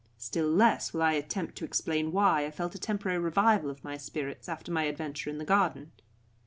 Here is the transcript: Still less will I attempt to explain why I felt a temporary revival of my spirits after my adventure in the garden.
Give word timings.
Still 0.17 0.49
less 0.49 0.93
will 0.93 1.03
I 1.03 1.13
attempt 1.13 1.55
to 1.57 1.63
explain 1.65 2.11
why 2.11 2.47
I 2.47 2.49
felt 2.49 2.73
a 2.73 2.79
temporary 2.79 3.19
revival 3.19 3.69
of 3.69 3.83
my 3.83 3.97
spirits 3.97 4.49
after 4.49 4.71
my 4.71 4.85
adventure 4.85 5.29
in 5.29 5.37
the 5.37 5.45
garden. 5.45 5.91